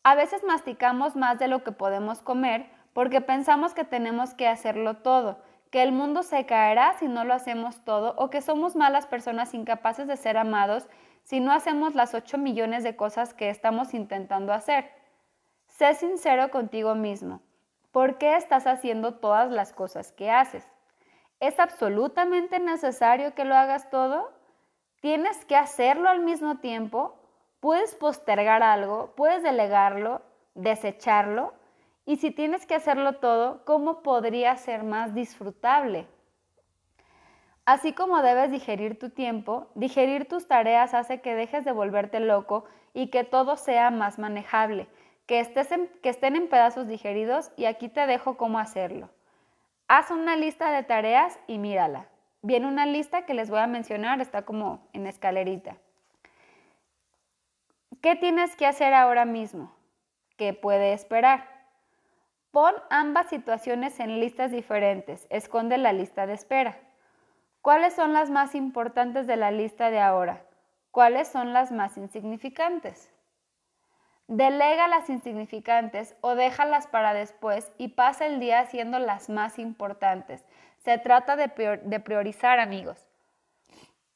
A 0.01 0.15
veces 0.15 0.43
masticamos 0.43 1.15
más 1.15 1.37
de 1.37 1.47
lo 1.47 1.63
que 1.63 1.71
podemos 1.71 2.23
comer 2.23 2.65
porque 2.93 3.21
pensamos 3.21 3.75
que 3.75 3.83
tenemos 3.83 4.33
que 4.33 4.47
hacerlo 4.47 4.97
todo, 4.97 5.37
que 5.69 5.83
el 5.83 5.91
mundo 5.91 6.23
se 6.23 6.47
caerá 6.47 6.97
si 6.97 7.07
no 7.07 7.25
lo 7.25 7.35
hacemos 7.35 7.85
todo 7.85 8.15
o 8.17 8.31
que 8.31 8.41
somos 8.41 8.75
malas 8.75 9.05
personas 9.05 9.53
incapaces 9.53 10.07
de 10.07 10.17
ser 10.17 10.35
amados 10.35 10.87
si 11.27 11.41
no 11.41 11.51
hacemos 11.51 11.93
las 11.93 12.13
8 12.13 12.37
millones 12.37 12.85
de 12.85 12.95
cosas 12.95 13.33
que 13.33 13.49
estamos 13.49 13.93
intentando 13.93 14.53
hacer. 14.53 14.89
Sé 15.65 15.93
sincero 15.93 16.49
contigo 16.51 16.95
mismo. 16.95 17.41
¿Por 17.91 18.17
qué 18.17 18.37
estás 18.37 18.65
haciendo 18.65 19.15
todas 19.15 19.51
las 19.51 19.73
cosas 19.73 20.13
que 20.13 20.31
haces? 20.31 20.65
¿Es 21.41 21.59
absolutamente 21.59 22.59
necesario 22.59 23.35
que 23.35 23.43
lo 23.43 23.55
hagas 23.57 23.89
todo? 23.89 24.31
¿Tienes 25.01 25.43
que 25.43 25.57
hacerlo 25.57 26.07
al 26.07 26.21
mismo 26.21 26.59
tiempo? 26.59 27.19
Puedes 27.59 27.93
postergar 27.95 28.63
algo, 28.63 29.13
puedes 29.17 29.43
delegarlo, 29.43 30.21
desecharlo 30.55 31.53
y 32.05 32.15
si 32.15 32.31
tienes 32.31 32.65
que 32.65 32.75
hacerlo 32.75 33.17
todo, 33.17 33.65
¿cómo 33.65 34.01
podría 34.01 34.55
ser 34.55 34.83
más 34.83 35.13
disfrutable? 35.13 36.07
Así 37.67 37.91
como 37.91 38.21
debes 38.21 38.49
digerir 38.49 38.97
tu 38.97 39.09
tiempo, 39.09 39.67
digerir 39.75 40.25
tus 40.25 40.47
tareas 40.47 40.93
hace 40.93 41.19
que 41.19 41.35
dejes 41.35 41.65
de 41.65 41.73
volverte 41.73 42.21
loco 42.21 42.63
y 42.93 43.07
que 43.07 43.25
todo 43.25 43.57
sea 43.57 43.91
más 43.91 44.19
manejable, 44.19 44.87
que, 45.25 45.41
estés 45.41 45.67
que 46.01 46.07
estén 46.07 46.37
en 46.37 46.47
pedazos 46.47 46.87
digeridos 46.87 47.51
y 47.57 47.65
aquí 47.65 47.89
te 47.89 48.07
dejo 48.07 48.37
cómo 48.37 48.57
hacerlo. 48.57 49.09
Haz 49.89 50.11
una 50.11 50.37
lista 50.37 50.71
de 50.71 50.83
tareas 50.83 51.37
y 51.45 51.57
mírala. 51.57 52.07
Viene 52.41 52.67
una 52.67 52.85
lista 52.85 53.25
que 53.25 53.33
les 53.33 53.49
voy 53.49 53.59
a 53.59 53.67
mencionar, 53.67 54.21
está 54.21 54.43
como 54.43 54.87
en 54.93 55.05
escalerita. 55.05 55.75
¿Qué 58.01 58.15
tienes 58.15 58.55
que 58.55 58.65
hacer 58.65 58.93
ahora 58.93 59.25
mismo? 59.25 59.75
¿Qué 60.37 60.53
puede 60.53 60.93
esperar? 60.93 61.49
Pon 62.51 62.73
ambas 62.89 63.27
situaciones 63.27 63.99
en 63.99 64.21
listas 64.21 64.51
diferentes. 64.51 65.27
Esconde 65.29 65.77
la 65.77 65.91
lista 65.91 66.25
de 66.27 66.33
espera. 66.33 66.86
¿Cuáles 67.67 67.95
son 67.95 68.13
las 68.13 68.29
más 68.29 68.55
importantes 68.55 69.27
de 69.27 69.35
la 69.35 69.51
lista 69.51 69.89
de 69.89 69.99
ahora? 69.99 70.41
¿Cuáles 70.91 71.27
son 71.27 71.51
las 71.51 71.69
más 71.69 71.97
insignificantes? 71.97 73.11
Delega 74.27 74.87
las 74.87 75.09
insignificantes 75.09 76.15
o 76.21 76.35
déjalas 76.35 76.87
para 76.87 77.13
después 77.13 77.69
y 77.77 77.89
pasa 77.89 78.25
el 78.25 78.39
día 78.39 78.61
haciendo 78.61 78.99
las 78.99 79.27
más 79.27 79.59
importantes. 79.59 80.45
Se 80.77 80.97
trata 80.97 81.35
de, 81.35 81.49
priorizar, 81.99 82.59
amigos. 82.61 83.05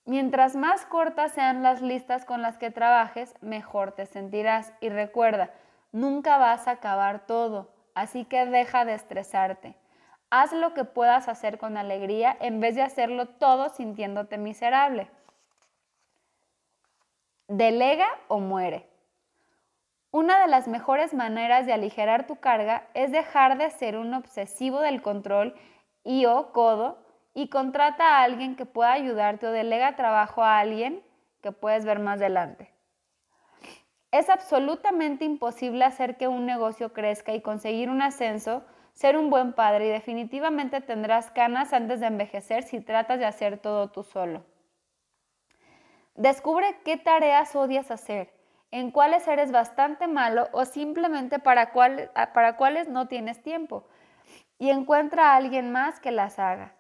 Mientras 0.06 0.56
más 0.56 0.86
cortas 0.86 1.34
sean 1.34 1.62
las 1.62 1.82
listas 1.82 2.24
con 2.24 2.42
las 2.42 2.58
que 2.58 2.72
trabajes, 2.72 3.36
mejor 3.42 3.92
te 3.92 4.06
sentirás. 4.06 4.72
Y 4.80 4.88
recuerda, 4.88 5.52
nunca 5.92 6.38
vas 6.38 6.70
a 6.70 6.72
acabar 6.72 7.26
todo, 7.28 7.70
así 7.96 8.24
que 8.24 8.46
deja 8.46 8.86
de 8.86 8.94
estresarte. 8.94 9.81
Haz 10.32 10.54
lo 10.54 10.74
que 10.74 10.86
puedas 10.86 11.28
hacer 11.28 11.58
con 11.58 11.76
alegría 11.76 12.36
en 12.40 12.62
vez 12.62 12.76
de 12.76 12.82
hacerlo 12.82 13.28
todo 13.28 13.68
sintiéndote 13.68 14.38
miserable. 14.38 15.10
Delega 17.50 18.08
o 18.30 18.40
muere. 18.40 18.90
Una 20.10 20.40
de 20.40 20.48
las 20.48 20.70
mejores 20.70 21.14
maneras 21.14 21.66
de 21.66 21.74
aligerar 21.74 22.28
tu 22.28 22.38
carga 22.38 22.88
es 22.94 23.12
dejar 23.12 23.58
de 23.58 23.70
ser 23.72 23.98
un 23.98 24.14
obsesivo 24.14 24.80
del 24.80 25.02
control 25.02 25.54
y 26.06 26.26
o 26.26 26.54
codo 26.54 26.98
y 27.34 27.50
contrata 27.50 28.06
a 28.06 28.24
alguien 28.24 28.56
que 28.56 28.66
pueda 28.66 28.94
ayudarte 28.94 29.48
o 29.48 29.52
delega 29.52 29.98
trabajo 29.98 30.44
a 30.44 30.60
alguien 30.60 31.04
que 31.42 31.52
puedes 31.52 31.84
ver 31.84 32.00
más 32.00 32.20
adelante. 32.22 32.72
Es 34.12 34.30
absolutamente 34.30 35.26
imposible 35.26 35.84
hacer 35.84 36.16
que 36.16 36.30
un 36.30 36.46
negocio 36.46 36.94
crezca 36.94 37.34
y 37.34 37.42
conseguir 37.42 37.90
un 37.90 38.02
ascenso, 38.02 38.64
ser 38.94 39.18
un 39.18 39.30
buen 39.30 39.54
padre 39.54 39.88
y 39.88 39.90
definitivamente 39.90 40.82
tendrás 40.82 41.32
canas 41.32 41.74
antes 41.74 42.00
de 42.00 42.08
envejecer 42.08 42.64
si 42.64 42.82
tratas 42.82 43.20
de 43.20 43.26
hacer 43.26 43.58
todo 43.58 43.90
tú 43.90 44.04
solo. 44.04 44.44
Descubre 46.16 46.78
qué 46.84 46.98
tareas 46.98 47.56
odias 47.56 47.90
hacer, 47.90 48.34
en 48.70 48.92
cuáles 48.92 49.28
eres 49.28 49.52
bastante 49.52 50.08
malo 50.08 50.50
o 50.52 50.66
simplemente 50.66 51.40
para, 51.40 51.72
para 51.74 52.58
cuáles 52.58 52.88
no 52.88 53.08
tienes 53.08 53.42
tiempo 53.42 53.86
y 54.58 54.70
encuentra 54.70 55.32
a 55.32 55.36
alguien 55.38 55.72
más 55.72 56.00
que 56.00 56.12
las 56.12 56.38
haga. 56.38 56.76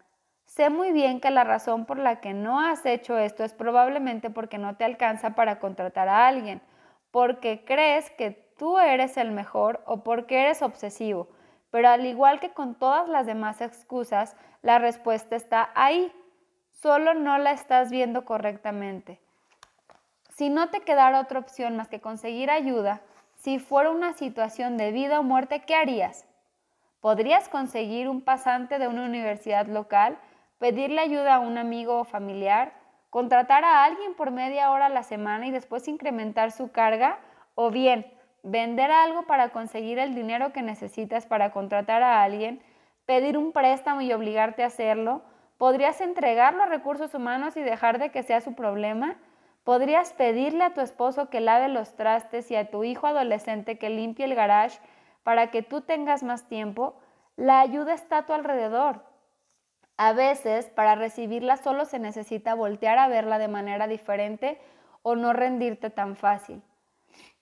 Sé 0.46 0.70
muy 0.70 0.91
bien 0.91 1.22
que 1.22 1.32
la 1.32 1.44
razón 1.44 1.86
por 1.86 1.98
la 1.98 2.20
que 2.20 2.34
no 2.34 2.60
has 2.60 2.86
hecho 2.86 3.18
esto 3.18 3.44
es 3.44 3.53
probablemente 3.53 4.30
porque 4.30 4.58
no 4.58 4.75
te 4.75 4.84
alcanza 4.84 5.32
para 5.32 5.60
contratar 5.60 6.10
a 6.10 6.27
alguien, 6.27 6.62
porque 7.10 7.63
crees 7.65 8.12
que 8.12 8.32
tú 8.58 8.77
eres 8.77 9.18
el 9.18 9.32
mejor 9.32 9.82
o 9.86 10.03
porque 10.03 10.41
eres 10.41 10.62
obsesivo. 10.62 11.30
Pero 11.72 11.90
al 11.90 12.06
igual 12.06 12.40
que 12.40 12.51
con 12.51 12.75
todas 12.75 13.10
las 13.10 13.25
demás 13.25 13.62
excusas, 13.62 14.36
la 14.62 14.78
respuesta 14.78 15.36
está 15.36 15.72
ahí. 15.74 16.12
Solo 16.70 17.13
no 17.13 17.38
la 17.38 17.51
estás 17.51 17.90
viendo 17.90 18.25
correctamente. 18.25 19.20
Si 20.30 20.50
no 20.50 20.70
te 20.70 20.82
quedara 20.82 21.20
otra 21.20 21.40
opción 21.40 21.75
más 21.75 21.88
que 21.88 22.01
conseguir 22.01 22.51
ayuda, 22.51 23.01
si 23.36 23.58
fuera 23.58 23.90
una 23.90 24.13
situación 24.13 24.78
de 24.78 24.92
vida 24.92 25.20
o 25.20 25.24
muerte, 25.24 25.62
¿qué 25.62 25.75
harías? 25.75 26.25
¿Podrías 27.00 27.50
conseguir 27.50 28.08
un 28.08 28.22
pasante 28.22 28.78
de 28.78 28.88
una 28.88 29.06
universidad 29.06 29.66
local 29.66 30.18
pedirle 30.60 31.01
ayuda 31.01 31.36
a 31.36 31.40
un 31.40 31.58
amigo 31.58 32.00
o 32.00 32.04
familiar, 32.04 32.74
contratar 33.10 33.63
a 33.63 33.84
alguien 33.84 34.13
por 34.13 34.30
media 34.30 34.70
hora 34.70 34.86
a 34.86 34.90
la 34.90 35.01
semana 35.01 35.48
y 35.48 35.51
después 35.51 35.88
incrementar 35.88 36.51
su 36.51 36.72
carga, 36.72 37.18
o 37.56 37.72
bien 37.72 38.06
vender 38.43 38.91
algo 38.91 39.24
para 39.24 39.50
conseguir 39.50 40.00
el 40.00 40.15
dinero 40.15 40.53
que 40.53 40.62
necesitas 40.62 41.25
para 41.25 41.51
contratar 41.51 42.03
a 42.03 42.24
alguien, 42.24 42.62
pedir 43.05 43.38
un 43.38 43.51
préstamo 43.51 44.01
y 44.01 44.13
obligarte 44.13 44.63
a 44.63 44.67
hacerlo, 44.67 45.21
podrías 45.57 46.01
entregarlo 46.01 46.63
a 46.63 46.67
recursos 46.67 47.13
humanos 47.13 47.55
y 47.57 47.62
dejar 47.62 48.00
de 48.00 48.10
que 48.10 48.24
sea 48.24 48.41
su 48.41 48.55
problema, 48.55 49.17
podrías 49.63 50.13
pedirle 50.13 50.63
a 50.63 50.74
tu 50.74 50.81
esposo 50.81 51.29
que 51.29 51.39
lave 51.39 51.67
los 51.67 51.95
trastes 51.95 52.50
y 52.50 52.55
a 52.55 52.71
tu 52.71 52.83
hijo 52.83 53.07
adolescente 53.07 53.77
que 53.77 53.89
limpie 53.89 54.25
el 54.25 54.36
garage 54.36 54.79
para 55.24 55.51
que 55.51 55.62
tú 55.62 55.81
tengas 55.81 56.24
más 56.24 56.48
tiempo, 56.48 56.95
la 57.36 57.60
ayuda 57.60 57.93
está 57.93 58.19
a 58.19 58.25
tu 58.25 58.33
alrededor. 58.33 59.03
A 59.98 60.13
veces, 60.13 60.65
para 60.69 60.95
recibirla 60.95 61.57
solo 61.57 61.86
se 61.86 62.00
necesita 62.00 62.55
voltear 62.55 62.98
a 62.98 63.07
verla 63.07 63.38
de 63.38 63.48
manera 63.48 63.88
diferente 63.88 64.60
o 65.03 65.15
no 65.15 65.31
rendirte 65.31 65.91
tan 65.91 66.15
fácil. 66.15 66.63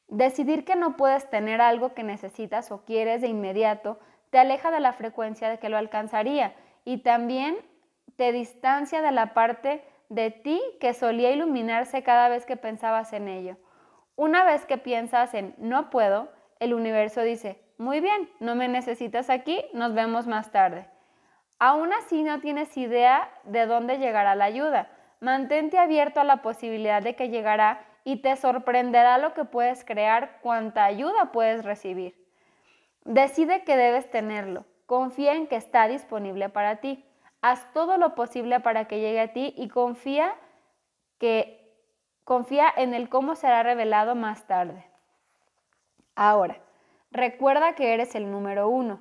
Decidir 0.10 0.66
que 0.66 0.76
no 0.76 0.98
puedes 0.98 1.30
tener 1.30 1.62
algo 1.62 1.94
que 1.94 2.04
necesitas 2.04 2.72
o 2.72 2.84
quieres 2.84 3.22
de 3.22 3.28
inmediato 3.28 4.00
te 4.32 4.40
aleja 4.40 4.72
de 4.72 4.80
la 4.80 4.94
frecuencia 4.94 5.50
de 5.50 5.60
que 5.60 5.70
lo 5.70 5.78
alcanzaría 5.78 6.54
y 6.84 7.00
también 7.04 7.58
te 8.16 8.32
distancia 8.32 9.02
de 9.02 9.12
la 9.12 9.34
parte 9.34 9.84
de 10.10 10.32
ti 10.32 10.62
que 10.80 10.94
solía 10.94 11.32
iluminarse 11.32 12.04
cada 12.04 12.28
vez 12.30 12.46
que 12.46 12.58
pensabas 12.58 13.14
en 13.14 13.28
ello. 13.28 13.58
Una 14.16 14.44
vez 14.44 14.66
que 14.66 14.78
piensas 14.78 15.34
en 15.34 15.56
no 15.58 15.90
puedo, 15.90 16.30
el 16.60 16.74
universo 16.74 17.22
dice, 17.22 17.62
muy 17.78 18.02
bien, 18.02 18.30
no 18.40 18.56
me 18.56 18.68
necesitas 18.68 19.30
aquí, 19.30 19.64
nos 19.74 19.94
vemos 19.94 20.28
más 20.28 20.52
tarde. 20.52 20.90
Aún 21.60 21.94
así 21.94 22.24
no 22.24 22.40
tienes 22.40 22.76
idea 22.78 23.30
de 23.44 23.66
dónde 23.66 23.98
llegará 23.98 24.36
la 24.36 24.46
ayuda. 24.46 24.90
Mantente 25.20 25.78
abierto 25.78 26.20
a 26.20 26.24
la 26.24 26.42
posibilidad 26.42 27.02
de 27.02 27.16
que 27.16 27.30
llegará 27.30 27.86
y 28.04 28.22
te 28.22 28.36
sorprenderá 28.36 29.18
lo 29.18 29.34
que 29.34 29.46
puedes 29.46 29.84
crear, 29.84 30.40
cuánta 30.42 30.86
ayuda 30.86 31.32
puedes 31.32 31.64
recibir. 31.64 32.16
Decide 33.06 33.64
que 33.64 33.78
debes 33.78 34.10
tenerlo. 34.10 34.66
Confía 34.86 35.34
en 35.34 35.48
que 35.48 35.56
está 35.56 35.88
disponible 35.88 36.50
para 36.50 36.78
ti. 36.78 37.06
Haz 37.42 37.72
todo 37.74 37.98
lo 37.98 38.16
posible 38.16 38.60
para 38.60 38.86
que 38.86 39.00
llegue 39.00 39.22
a 39.22 39.34
ti 39.34 39.54
y 39.58 39.70
confía 39.70 40.36
que 41.20 41.60
confía 42.24 42.72
en 42.76 42.94
el 42.94 43.10
cómo 43.10 43.36
será 43.36 43.64
revelado 43.64 44.16
más 44.16 44.46
tarde. 44.48 44.86
Ahora, 46.16 46.60
recuerda 47.12 47.76
que 47.76 47.94
eres 47.94 48.16
el 48.16 48.30
número 48.32 48.70
uno. 48.70 49.00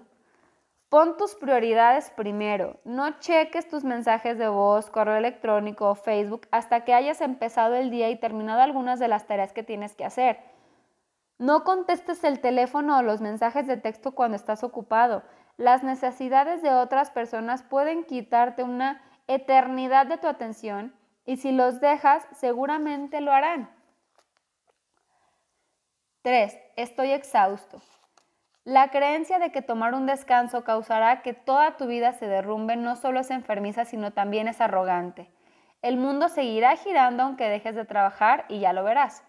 Pon 0.89 1.19
tus 1.19 1.35
prioridades 1.35 2.09
primero. 2.11 2.81
No 2.85 3.19
cheques 3.19 3.69
tus 3.69 3.85
mensajes 3.85 4.39
de 4.39 4.49
voz, 4.49 4.89
correo 4.89 5.17
electrónico 5.17 5.91
o 5.91 5.95
Facebook 5.95 6.49
hasta 6.51 6.85
que 6.85 6.95
hayas 6.95 7.21
empezado 7.21 7.75
el 7.75 7.91
día 7.91 8.09
y 8.09 8.17
terminado 8.17 8.63
algunas 8.63 8.99
de 8.99 9.09
las 9.09 9.27
tareas 9.27 9.53
que 9.53 9.63
tienes 9.63 9.95
que 9.95 10.07
hacer. 10.07 10.39
No 11.37 11.63
contestes 11.63 12.25
el 12.25 12.41
teléfono 12.41 12.97
o 12.97 13.03
los 13.03 13.21
mensajes 13.21 13.67
de 13.67 13.77
texto 13.77 14.13
cuando 14.13 14.37
estás 14.37 14.65
ocupado. 14.65 15.23
Las 15.59 15.83
necesidades 15.83 16.63
de 16.63 16.73
otras 16.73 17.11
personas 17.11 17.63
pueden 17.63 18.05
quitarte 18.05 18.63
una 18.63 19.03
eternidad 19.27 20.07
de 20.07 20.17
tu 20.17 20.27
atención 20.27 20.95
y 21.27 21.37
si 21.37 21.53
los 21.53 21.81
dejas, 21.81 22.27
seguramente 22.33 23.21
lo 23.21 23.31
harán. 23.31 23.71
3. 26.23 26.59
Estoy 26.77 27.11
exhausto. 27.11 27.83
La 28.69 28.89
creencia 28.89 29.39
de 29.39 29.51
que 29.51 29.63
tomar 29.63 29.95
un 29.95 30.05
descanso 30.05 30.63
causará 30.63 31.23
que 31.23 31.33
toda 31.33 31.79
tu 31.79 31.87
vida 31.87 32.13
se 32.13 32.29
derrumbe 32.29 32.77
no 32.77 32.97
solo 32.97 33.21
es 33.21 33.31
enfermiza, 33.31 33.87
sino 33.87 34.13
también 34.13 34.47
es 34.47 34.61
arrogante. 34.61 35.31
El 35.81 35.97
mundo 35.97 36.29
seguirá 36.29 36.77
girando 36.77 37.23
aunque 37.23 37.49
dejes 37.49 37.75
de 37.75 37.87
trabajar 37.87 38.45
y 38.51 38.59
ya 38.61 38.75
lo 38.75 38.85
verás. 38.85 39.25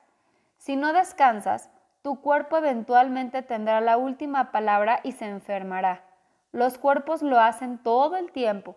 Si 0.57 0.75
no 0.75 0.91
descansas, 0.91 1.69
tu 2.01 2.19
cuerpo 2.19 2.57
eventualmente 2.57 3.41
tendrá 3.41 3.79
la 3.79 3.95
última 3.95 4.51
palabra 4.51 4.99
y 5.03 5.13
se 5.13 5.29
enfermará. 5.29 6.03
Los 6.51 6.77
cuerpos 6.77 7.21
lo 7.21 7.39
hacen 7.39 7.77
todo 7.77 8.17
el 8.17 8.33
tiempo. 8.33 8.75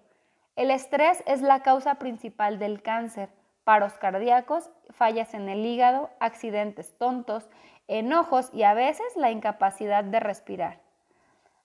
El 0.54 0.70
estrés 0.70 1.24
es 1.26 1.42
la 1.42 1.64
causa 1.64 1.96
principal 1.96 2.60
del 2.60 2.82
cáncer, 2.82 3.30
paros 3.64 3.94
cardíacos, 3.94 4.70
fallas 4.90 5.34
en 5.34 5.48
el 5.48 5.66
hígado, 5.66 6.10
accidentes 6.20 6.96
tontos, 6.98 7.48
enojos 7.88 8.50
y 8.52 8.62
a 8.62 8.74
veces 8.74 9.06
la 9.16 9.30
incapacidad 9.30 10.04
de 10.04 10.20
respirar. 10.20 10.80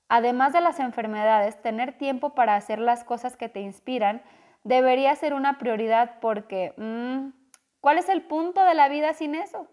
Además 0.09 0.53
de 0.53 0.61
las 0.61 0.79
enfermedades, 0.79 1.61
tener 1.61 1.97
tiempo 1.97 2.33
para 2.33 2.55
hacer 2.55 2.79
las 2.79 3.03
cosas 3.03 3.35
que 3.35 3.49
te 3.49 3.59
inspiran 3.59 4.21
debería 4.63 5.15
ser 5.15 5.33
una 5.33 5.57
prioridad 5.57 6.19
porque, 6.19 6.73
mm, 6.77 7.29
¿cuál 7.81 7.97
es 7.97 8.09
el 8.09 8.21
punto 8.21 8.63
de 8.63 8.73
la 8.73 8.89
vida 8.89 9.13
sin 9.13 9.35
eso? 9.35 9.67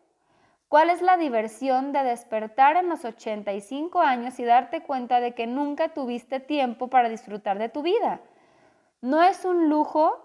¿Cuál 0.68 0.90
es 0.90 1.02
la 1.02 1.16
diversión 1.16 1.92
de 1.92 2.02
despertar 2.02 2.76
en 2.76 2.88
los 2.88 3.04
85 3.04 4.00
años 4.00 4.38
y 4.40 4.44
darte 4.44 4.82
cuenta 4.82 5.20
de 5.20 5.34
que 5.34 5.46
nunca 5.46 5.90
tuviste 5.90 6.40
tiempo 6.40 6.88
para 6.88 7.08
disfrutar 7.08 7.58
de 7.58 7.68
tu 7.68 7.82
vida? 7.82 8.20
No 9.00 9.22
es 9.22 9.44
un 9.44 9.68
lujo 9.68 10.18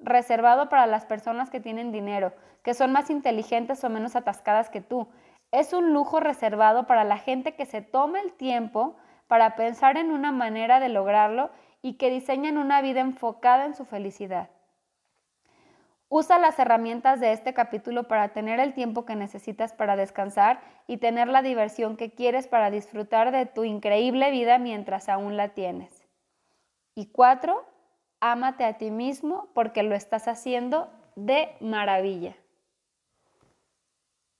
reservado 0.00 0.68
para 0.68 0.86
las 0.86 1.04
personas 1.04 1.50
que 1.50 1.60
tienen 1.60 1.92
dinero, 1.92 2.32
que 2.64 2.74
son 2.74 2.90
más 2.90 3.10
inteligentes 3.10 3.84
o 3.84 3.90
menos 3.90 4.16
atascadas 4.16 4.70
que 4.70 4.80
tú. 4.80 5.08
Es 5.54 5.72
un 5.72 5.92
lujo 5.92 6.18
reservado 6.18 6.88
para 6.88 7.04
la 7.04 7.16
gente 7.16 7.54
que 7.54 7.64
se 7.64 7.80
toma 7.80 8.20
el 8.20 8.32
tiempo 8.32 8.96
para 9.28 9.54
pensar 9.54 9.96
en 9.96 10.10
una 10.10 10.32
manera 10.32 10.80
de 10.80 10.88
lograrlo 10.88 11.48
y 11.80 11.92
que 11.92 12.10
diseñan 12.10 12.58
una 12.58 12.82
vida 12.82 12.98
enfocada 12.98 13.64
en 13.64 13.76
su 13.76 13.84
felicidad. 13.84 14.50
Usa 16.08 16.40
las 16.40 16.58
herramientas 16.58 17.20
de 17.20 17.30
este 17.30 17.54
capítulo 17.54 18.08
para 18.08 18.30
tener 18.30 18.58
el 18.58 18.74
tiempo 18.74 19.04
que 19.04 19.14
necesitas 19.14 19.72
para 19.72 19.94
descansar 19.94 20.60
y 20.88 20.96
tener 20.96 21.28
la 21.28 21.40
diversión 21.40 21.96
que 21.96 22.10
quieres 22.10 22.48
para 22.48 22.72
disfrutar 22.72 23.30
de 23.30 23.46
tu 23.46 23.62
increíble 23.62 24.32
vida 24.32 24.58
mientras 24.58 25.08
aún 25.08 25.36
la 25.36 25.50
tienes. 25.50 26.04
Y 26.96 27.12
cuatro, 27.12 27.64
ámate 28.18 28.64
a 28.64 28.76
ti 28.76 28.90
mismo 28.90 29.46
porque 29.54 29.84
lo 29.84 29.94
estás 29.94 30.26
haciendo 30.26 30.90
de 31.14 31.54
maravilla. 31.60 32.34